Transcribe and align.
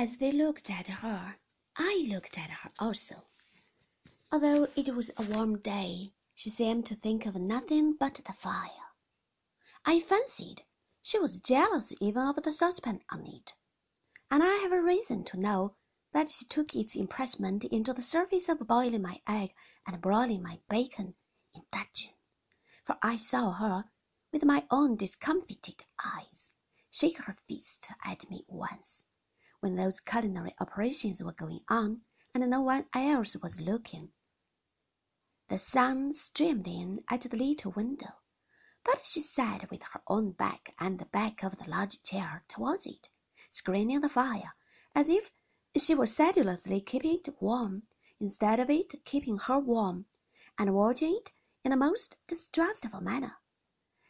As 0.00 0.18
they 0.18 0.30
looked 0.30 0.70
at 0.70 0.86
her, 0.86 1.40
I 1.74 2.06
looked 2.08 2.38
at 2.38 2.50
her 2.50 2.70
also. 2.78 3.24
Although 4.30 4.68
it 4.76 4.94
was 4.94 5.10
a 5.16 5.24
warm 5.24 5.58
day, 5.58 6.14
she 6.36 6.50
seemed 6.50 6.86
to 6.86 6.94
think 6.94 7.26
of 7.26 7.34
nothing 7.34 7.94
but 7.94 8.14
the 8.24 8.32
fire. 8.32 8.94
I 9.84 9.98
fancied 9.98 10.62
she 11.02 11.18
was 11.18 11.40
jealous 11.40 11.92
even 12.00 12.22
of 12.22 12.40
the 12.44 12.52
saucepan 12.52 13.02
on 13.10 13.26
it, 13.26 13.54
and 14.30 14.40
I 14.44 14.58
have 14.62 14.70
a 14.70 14.80
reason 14.80 15.24
to 15.24 15.36
know 15.36 15.74
that 16.12 16.30
she 16.30 16.44
took 16.44 16.76
its 16.76 16.94
impressment 16.94 17.64
into 17.64 17.92
the 17.92 18.00
service 18.00 18.48
of 18.48 18.68
boiling 18.68 19.02
my 19.02 19.20
egg 19.26 19.52
and 19.84 20.00
broiling 20.00 20.44
my 20.44 20.60
bacon 20.68 21.16
in 21.52 21.62
dudgeon, 21.72 22.12
for 22.84 22.98
I 23.02 23.16
saw 23.16 23.50
her, 23.50 23.90
with 24.30 24.44
my 24.44 24.64
own 24.70 24.94
discomfited 24.94 25.82
eyes, 26.04 26.52
shake 26.88 27.18
her 27.24 27.36
fist 27.48 27.90
at 28.04 28.30
me 28.30 28.44
once, 28.46 29.06
when 29.60 29.76
those 29.76 30.00
culinary 30.00 30.54
operations 30.60 31.22
were 31.22 31.32
going 31.32 31.60
on 31.68 32.00
and 32.34 32.48
no 32.48 32.60
one 32.60 32.86
else 32.94 33.36
was 33.42 33.60
looking. 33.60 34.10
The 35.48 35.58
sun 35.58 36.14
streamed 36.14 36.68
in 36.68 37.02
at 37.08 37.22
the 37.22 37.36
little 37.36 37.72
window, 37.72 38.14
but 38.84 39.06
she 39.06 39.20
sat 39.20 39.70
with 39.70 39.82
her 39.92 40.02
own 40.06 40.32
back 40.32 40.74
and 40.78 40.98
the 40.98 41.06
back 41.06 41.42
of 41.42 41.56
the 41.58 41.70
large 41.70 42.02
chair 42.02 42.44
towards 42.48 42.86
it, 42.86 43.08
screening 43.48 44.00
the 44.00 44.08
fire, 44.08 44.54
as 44.94 45.08
if 45.08 45.30
she 45.76 45.94
were 45.94 46.06
sedulously 46.06 46.80
keeping 46.80 47.14
it 47.14 47.34
warm 47.40 47.84
instead 48.20 48.60
of 48.60 48.68
it 48.68 49.04
keeping 49.04 49.38
her 49.38 49.58
warm, 49.58 50.04
and 50.58 50.74
watching 50.74 51.14
it 51.14 51.30
in 51.64 51.72
a 51.72 51.76
most 51.76 52.16
distrustful 52.26 53.00
manner. 53.00 53.36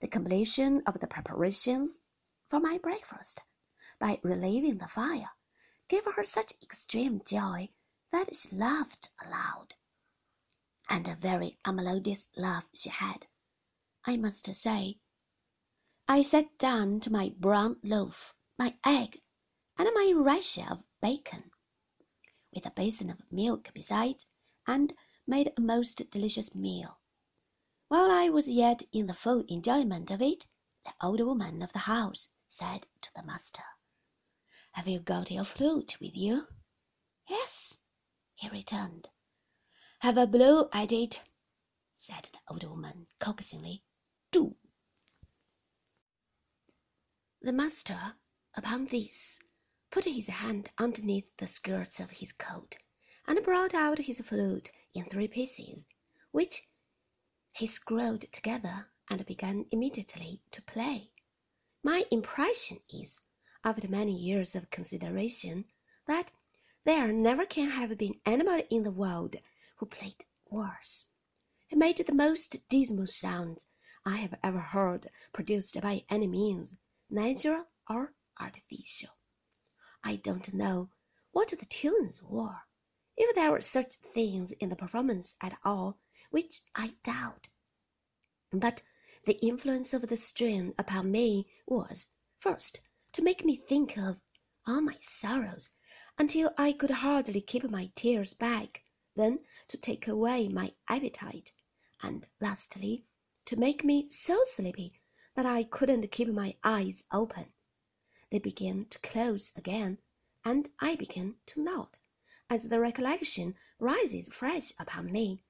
The 0.00 0.08
completion 0.08 0.82
of 0.86 1.00
the 1.00 1.06
preparations 1.06 2.00
for 2.48 2.58
my 2.60 2.78
breakfast, 2.78 3.42
by 4.00 4.18
relieving 4.22 4.78
the 4.78 4.88
fire, 4.88 5.30
gave 5.88 6.04
her 6.04 6.24
such 6.24 6.54
extreme 6.62 7.22
joy 7.24 7.68
that 8.10 8.34
she 8.34 8.48
laughed 8.50 9.10
aloud. 9.24 9.74
And 10.88 11.06
a 11.06 11.14
very 11.14 11.58
unmelodious 11.64 12.26
laugh 12.36 12.64
she 12.74 12.88
had, 12.88 13.28
I 14.04 14.16
must 14.16 14.52
say. 14.56 14.98
I 16.08 16.22
sat 16.22 16.58
down 16.58 16.98
to 17.00 17.12
my 17.12 17.34
brown 17.38 17.78
loaf, 17.84 18.34
my 18.58 18.76
egg, 18.84 19.20
and 19.76 19.88
my 19.94 20.12
rasher 20.16 20.66
of 20.70 20.82
bacon, 21.00 21.50
with 22.52 22.66
a 22.66 22.70
basin 22.70 23.10
of 23.10 23.30
milk 23.30 23.70
besides, 23.74 24.26
and 24.66 24.94
made 25.26 25.52
a 25.56 25.60
most 25.60 26.10
delicious 26.10 26.54
meal. 26.54 26.98
While 27.88 28.10
I 28.10 28.28
was 28.28 28.48
yet 28.48 28.82
in 28.92 29.06
the 29.06 29.14
full 29.14 29.44
enjoyment 29.48 30.10
of 30.10 30.22
it, 30.22 30.46
the 30.84 30.94
old 31.00 31.20
woman 31.20 31.62
of 31.62 31.72
the 31.72 31.80
house 31.80 32.28
said 32.48 32.86
to 33.02 33.10
the 33.14 33.22
master, 33.22 33.62
Have 34.80 34.88
you 34.88 35.00
got 35.00 35.30
your 35.30 35.44
flute 35.44 35.98
with 36.00 36.16
you? 36.16 36.46
Yes, 37.28 37.76
he 38.34 38.48
returned. 38.48 39.10
Have 39.98 40.16
a 40.16 40.26
blow 40.26 40.70
at 40.72 40.90
it, 40.90 41.20
said 41.96 42.30
the 42.32 42.38
old 42.48 42.64
woman 42.64 43.06
coaxingly. 43.18 43.82
Do. 44.32 44.56
The 47.42 47.52
master, 47.52 48.14
upon 48.54 48.86
this, 48.86 49.38
put 49.90 50.06
his 50.06 50.28
hand 50.28 50.70
underneath 50.78 51.28
the 51.36 51.46
skirts 51.46 52.00
of 52.00 52.12
his 52.12 52.32
coat, 52.32 52.78
and 53.26 53.44
brought 53.44 53.74
out 53.74 53.98
his 53.98 54.20
flute 54.20 54.70
in 54.94 55.04
three 55.04 55.28
pieces, 55.28 55.84
which 56.30 56.62
he 57.52 57.66
screwed 57.66 58.32
together 58.32 58.86
and 59.10 59.26
began 59.26 59.66
immediately 59.72 60.40
to 60.52 60.62
play. 60.62 61.10
My 61.82 62.06
impression 62.10 62.80
is, 62.88 63.20
after 63.62 63.88
many 63.88 64.16
years 64.16 64.54
of 64.54 64.70
consideration, 64.70 65.64
that 66.06 66.30
there 66.84 67.12
never 67.12 67.44
can 67.44 67.70
have 67.70 67.96
been 67.98 68.20
anybody 68.24 68.64
in 68.70 68.82
the 68.82 68.90
world 68.90 69.36
who 69.76 69.86
played 69.86 70.24
worse. 70.48 71.06
It 71.68 71.78
made 71.78 71.98
the 71.98 72.12
most 72.12 72.68
dismal 72.68 73.06
sound 73.06 73.64
I 74.04 74.16
have 74.16 74.34
ever 74.42 74.60
heard 74.60 75.08
produced 75.32 75.80
by 75.80 76.04
any 76.08 76.26
means, 76.26 76.74
natural 77.10 77.66
or 77.88 78.14
artificial. 78.40 79.10
I 80.02 80.16
don't 80.16 80.54
know 80.54 80.88
what 81.32 81.50
the 81.50 81.66
tunes 81.66 82.22
were, 82.22 82.62
if 83.16 83.34
there 83.34 83.50
were 83.50 83.60
such 83.60 83.96
things 84.14 84.52
in 84.52 84.70
the 84.70 84.76
performance 84.76 85.34
at 85.42 85.58
all, 85.64 85.98
which 86.30 86.62
I 86.74 86.94
doubt. 87.04 87.48
But 88.50 88.82
the 89.26 89.38
influence 89.46 89.92
of 89.92 90.08
the 90.08 90.16
strain 90.16 90.74
upon 90.78 91.12
me 91.12 91.46
was, 91.66 92.06
first, 92.38 92.80
to 93.12 93.22
make 93.22 93.44
me 93.44 93.56
think 93.56 93.98
of 93.98 94.20
all 94.66 94.80
my 94.80 94.96
sorrows 95.00 95.70
until 96.18 96.52
I 96.56 96.72
could 96.72 96.90
hardly 96.90 97.40
keep 97.40 97.68
my 97.68 97.90
tears 97.96 98.34
back, 98.34 98.82
then 99.16 99.40
to 99.68 99.76
take 99.76 100.06
away 100.06 100.48
my 100.48 100.72
appetite, 100.88 101.52
and 102.02 102.26
lastly, 102.40 103.04
to 103.46 103.56
make 103.56 103.84
me 103.84 104.08
so 104.08 104.40
sleepy 104.44 105.00
that 105.34 105.46
I 105.46 105.64
couldn't 105.64 106.12
keep 106.12 106.28
my 106.28 106.54
eyes 106.62 107.02
open. 107.12 107.46
They 108.30 108.38
began 108.38 108.84
to 108.86 108.98
close 109.00 109.50
again, 109.56 109.98
and 110.44 110.70
I 110.78 110.94
began 110.94 111.34
to 111.46 111.62
nod, 111.62 111.96
as 112.48 112.68
the 112.68 112.78
recollection 112.78 113.56
rises 113.78 114.28
fresh 114.28 114.72
upon 114.78 115.10
me. 115.10 115.42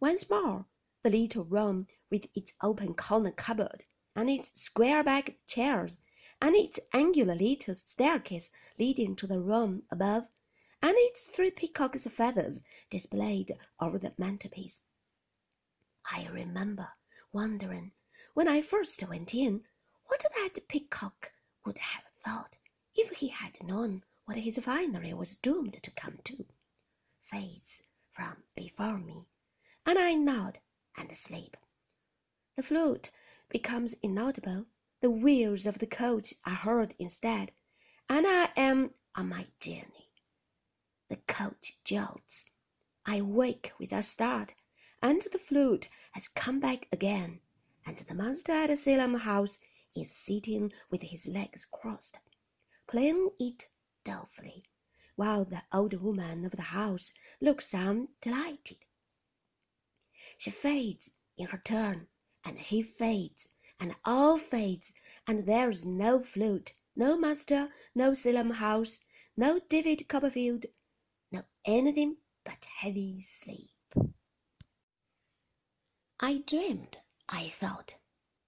Once 0.00 0.28
more, 0.28 0.66
the 1.02 1.10
little 1.10 1.44
room 1.44 1.86
with 2.10 2.26
its 2.34 2.52
open 2.62 2.94
corner 2.94 3.30
cupboard, 3.30 3.84
and 4.16 4.28
its 4.28 4.50
square 4.60 5.04
backed 5.04 5.46
chairs, 5.46 5.98
and 6.40 6.54
its 6.54 6.78
angular 6.92 7.34
little 7.34 7.74
staircase 7.74 8.50
leading 8.78 9.16
to 9.16 9.26
the 9.26 9.40
room 9.40 9.82
above, 9.90 10.28
and 10.80 10.94
its 10.96 11.24
three 11.24 11.50
peacock's 11.50 12.06
feathers 12.06 12.60
displayed 12.90 13.56
over 13.80 13.98
the 13.98 14.14
mantelpiece. 14.16 14.80
I 16.10 16.26
remember 16.28 16.88
wondering, 17.32 17.92
when 18.34 18.48
I 18.48 18.62
first 18.62 19.02
went 19.08 19.34
in, 19.34 19.64
what 20.06 20.24
that 20.36 20.68
peacock 20.68 21.32
would 21.66 21.78
have 21.78 22.04
thought 22.24 22.56
if 22.94 23.10
he 23.10 23.28
had 23.28 23.62
known 23.62 24.04
what 24.24 24.38
his 24.38 24.58
finery 24.58 25.12
was 25.12 25.34
doomed 25.34 25.82
to 25.82 25.90
come 25.90 26.18
to. 26.24 26.46
Fades 27.24 27.82
from 28.10 28.44
before 28.54 28.98
me, 28.98 29.26
and 29.84 29.98
I 29.98 30.14
nod 30.14 30.60
and 30.96 31.14
sleep. 31.16 31.56
The 32.56 32.62
flute 32.62 33.10
becomes 33.48 33.94
inaudible, 34.02 34.66
the 35.00 35.10
wheels 35.10 35.64
of 35.64 35.78
the 35.78 35.86
coach 35.86 36.34
are 36.44 36.54
heard 36.54 36.94
instead, 36.98 37.52
and 38.08 38.26
I 38.26 38.50
am 38.56 38.94
on 39.14 39.28
my 39.28 39.46
journey. 39.60 40.10
The 41.08 41.16
coach 41.16 41.76
jolts. 41.84 42.44
I 43.06 43.22
wake 43.22 43.72
with 43.78 43.92
a 43.92 44.02
start, 44.02 44.54
and 45.00 45.22
the 45.22 45.38
flute 45.38 45.88
has 46.12 46.28
come 46.28 46.58
back 46.58 46.88
again, 46.92 47.40
and 47.86 47.96
the 47.98 48.14
master 48.14 48.52
at 48.52 48.76
Salem 48.78 49.14
House 49.14 49.58
is 49.94 50.10
sitting 50.10 50.72
with 50.90 51.02
his 51.02 51.26
legs 51.26 51.64
crossed, 51.64 52.18
playing 52.86 53.30
it 53.38 53.68
dolefully, 54.04 54.64
while 55.16 55.44
the 55.44 55.62
old 55.72 55.94
woman 55.94 56.44
of 56.44 56.52
the 56.52 56.62
house 56.62 57.12
looks 57.40 57.72
on 57.72 58.08
delighted. 58.20 58.78
She 60.36 60.50
fades 60.50 61.10
in 61.36 61.46
her 61.46 61.58
turn, 61.58 62.08
and 62.44 62.58
he 62.58 62.82
fades, 62.82 63.48
and 63.80 63.94
all 64.04 64.36
fades, 64.36 64.90
and 65.28 65.46
there 65.46 65.70
is 65.70 65.86
no 65.86 66.20
flute, 66.20 66.72
no 66.96 67.16
master, 67.16 67.72
no 67.94 68.12
Salem 68.12 68.50
House, 68.50 68.98
no 69.36 69.60
David 69.68 70.08
Copperfield, 70.08 70.66
no 71.30 71.44
anything 71.64 72.16
but 72.42 72.64
heavy 72.64 73.22
sleep. 73.22 73.70
I 76.18 76.38
dreamed, 76.38 76.98
I 77.28 77.50
thought, 77.50 77.94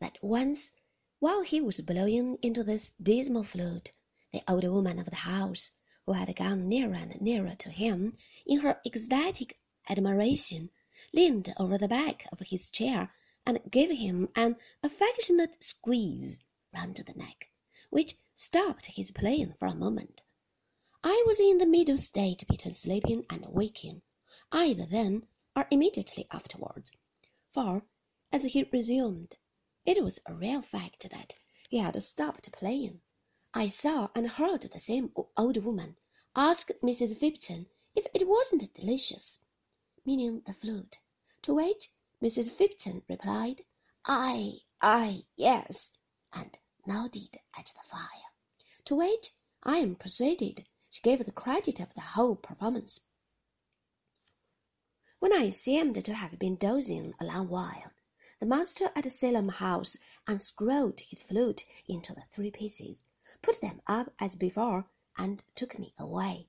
that 0.00 0.16
once, 0.22 0.72
while 1.18 1.42
he 1.42 1.60
was 1.60 1.82
blowing 1.82 2.38
into 2.40 2.64
this 2.64 2.92
dismal 3.02 3.44
flute, 3.44 3.92
the 4.32 4.42
old 4.48 4.64
woman 4.64 4.98
of 4.98 5.10
the 5.10 5.16
house, 5.16 5.72
who 6.06 6.12
had 6.12 6.34
gone 6.36 6.68
nearer 6.70 6.94
and 6.94 7.20
nearer 7.20 7.54
to 7.56 7.68
him 7.68 8.16
in 8.46 8.60
her 8.60 8.80
ecstatic 8.86 9.60
admiration, 9.90 10.70
leaned 11.12 11.52
over 11.58 11.76
the 11.76 11.86
back 11.88 12.24
of 12.32 12.40
his 12.40 12.70
chair 12.70 13.12
and 13.48 13.58
gave 13.70 13.90
him 13.90 14.28
an 14.36 14.54
affectionate 14.82 15.56
squeeze 15.64 16.38
round 16.74 16.96
the 16.96 17.14
neck, 17.14 17.50
which 17.88 18.14
stopped 18.34 18.84
his 18.84 19.10
playing 19.10 19.54
for 19.58 19.64
a 19.64 19.74
moment. 19.74 20.20
I 21.02 21.24
was 21.26 21.40
in 21.40 21.56
the 21.56 21.64
middle 21.64 21.96
state 21.96 22.46
between 22.46 22.74
sleeping 22.74 23.24
and 23.30 23.46
waking, 23.48 24.02
either 24.52 24.84
then 24.84 25.26
or 25.56 25.66
immediately 25.70 26.26
afterwards 26.30 26.92
for, 27.54 27.86
as 28.30 28.42
he 28.42 28.64
resumed, 28.64 29.38
it 29.86 30.04
was 30.04 30.18
a 30.26 30.34
real 30.34 30.60
fact 30.60 31.08
that 31.10 31.34
he 31.70 31.78
had 31.78 32.02
stopped 32.02 32.52
playing. 32.52 33.00
I 33.54 33.68
saw 33.68 34.10
and 34.14 34.28
heard 34.28 34.60
the 34.60 34.78
same 34.78 35.10
old 35.38 35.56
woman 35.64 35.96
ask 36.36 36.68
Mrs. 36.82 37.16
Fibbitson 37.16 37.64
if 37.94 38.06
it 38.12 38.28
wasn't 38.28 38.74
delicious, 38.74 39.40
meaning 40.04 40.42
the 40.46 40.52
flute, 40.52 40.98
to 41.40 41.54
which 41.54 41.88
Mrs. 42.20 42.50
Fibbitson 42.50 43.04
replied, 43.08 43.64
"Aye, 44.04 44.62
aye, 44.82 45.22
yes," 45.36 45.92
and 46.32 46.58
nodded 46.84 47.38
at 47.56 47.66
the 47.66 47.88
fire, 47.88 48.32
to 48.86 48.96
which 48.96 49.30
I 49.62 49.76
am 49.78 49.94
persuaded 49.94 50.66
she 50.90 51.00
gave 51.00 51.24
the 51.24 51.30
credit 51.30 51.78
of 51.78 51.94
the 51.94 52.00
whole 52.00 52.34
performance. 52.34 52.98
When 55.20 55.32
I 55.32 55.50
seemed 55.50 56.04
to 56.04 56.12
have 56.14 56.40
been 56.40 56.56
dozing 56.56 57.14
a 57.20 57.24
long 57.24 57.48
while, 57.50 57.92
the 58.40 58.46
master 58.46 58.90
at 58.96 59.12
Salem 59.12 59.50
House 59.50 59.96
unscrewed 60.26 60.98
his 60.98 61.22
flute 61.22 61.64
into 61.86 62.14
the 62.14 62.24
three 62.32 62.50
pieces, 62.50 63.04
put 63.42 63.60
them 63.60 63.80
up 63.86 64.12
as 64.18 64.34
before, 64.34 64.90
and 65.16 65.44
took 65.54 65.78
me 65.78 65.94
away. 65.96 66.48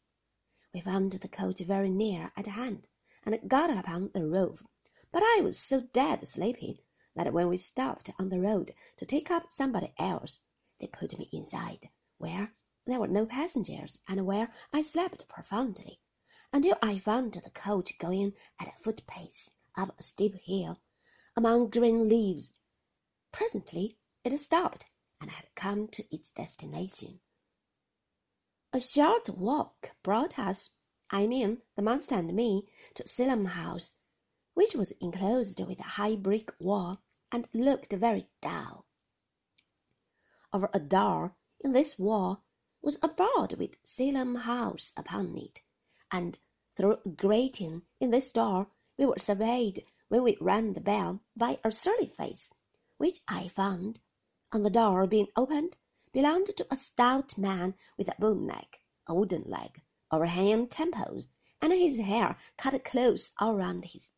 We 0.73 0.81
found 0.81 1.11
the 1.11 1.27
coach 1.27 1.59
very 1.59 1.91
near 1.91 2.31
at 2.35 2.47
hand, 2.47 2.87
and 3.23 3.47
got 3.47 3.69
upon 3.69 4.09
the 4.15 4.25
roof, 4.25 4.63
but 5.11 5.23
I 5.23 5.41
was 5.41 5.59
so 5.59 5.81
dead 5.93 6.27
sleepy 6.27 6.83
that 7.15 7.33
when 7.33 7.47
we 7.47 7.57
stopped 7.57 8.11
on 8.19 8.29
the 8.29 8.39
road 8.39 8.73
to 8.97 9.05
take 9.05 9.31
up 9.31 9.51
somebody 9.51 9.93
else, 9.97 10.41
they 10.79 10.87
put 10.87 11.17
me 11.17 11.29
inside, 11.33 11.89
where 12.17 12.53
there 12.85 12.99
were 12.99 13.07
no 13.07 13.25
passengers, 13.25 13.99
and 14.07 14.25
where 14.25 14.53
I 14.71 14.81
slept 14.81 15.27
profoundly 15.27 15.99
until 16.53 16.77
I 16.81 16.99
found 16.99 17.33
the 17.33 17.49
coach 17.49 17.97
going 17.99 18.33
at 18.59 18.67
a 18.67 18.83
foot 18.83 19.05
pace 19.07 19.51
up 19.75 19.99
a 19.99 20.03
steep 20.03 20.35
hill 20.35 20.79
among 21.35 21.69
green 21.69 22.07
leaves. 22.09 22.51
Presently 23.31 23.97
it 24.23 24.37
stopped 24.37 24.87
and 25.21 25.31
had 25.31 25.47
come 25.55 25.87
to 25.89 26.03
its 26.13 26.29
destination. 26.31 27.19
A 28.71 28.79
short 28.79 29.29
walk 29.29 29.91
brought 30.03 30.37
us, 30.37 30.71
I 31.09 31.27
mean 31.27 31.61
the 31.75 31.81
master 31.81 32.15
and 32.15 32.33
me, 32.33 32.67
to 32.95 33.07
Salem 33.07 33.45
House, 33.45 33.91
which 34.59 34.75
was 34.75 34.91
enclosed 34.99 35.61
with 35.61 35.79
a 35.79 35.95
high 35.95 36.17
brick 36.17 36.53
wall 36.59 36.99
and 37.31 37.47
looked 37.53 37.93
very 37.93 38.27
dull. 38.41 38.83
Over 40.51 40.69
a 40.73 40.81
door 40.81 41.33
in 41.61 41.71
this 41.71 41.97
wall 41.97 42.43
was 42.81 42.99
a 43.01 43.07
board 43.07 43.53
with 43.57 43.77
Salem 43.85 44.35
House 44.35 44.91
upon 44.97 45.37
it 45.37 45.61
and 46.11 46.37
through 46.75 46.97
a 47.05 47.07
grating 47.07 47.83
in 48.01 48.09
this 48.09 48.33
door 48.33 48.67
we 48.97 49.05
were 49.05 49.17
surveyed 49.17 49.85
when 50.09 50.23
we 50.23 50.37
rang 50.41 50.73
the 50.73 50.81
bell 50.81 51.21
by 51.37 51.57
a 51.63 51.71
surly 51.71 52.07
face, 52.07 52.49
which 52.97 53.21
I 53.29 53.47
found, 53.47 54.01
on 54.51 54.63
the 54.63 54.69
door 54.69 55.07
being 55.07 55.29
opened, 55.37 55.77
belonged 56.11 56.47
to 56.57 56.67
a 56.69 56.75
stout 56.75 57.37
man 57.37 57.75
with 57.95 58.09
a 58.09 58.15
bull 58.19 58.35
neck, 58.35 58.81
a 59.07 59.15
wooden 59.15 59.45
leg, 59.45 59.81
overhanging 60.11 60.67
temples, 60.67 61.29
and 61.61 61.71
his 61.71 61.99
hair 61.99 62.37
cut 62.57 62.83
close 62.83 63.31
all 63.39 63.55
round 63.55 63.85
his 63.85 64.11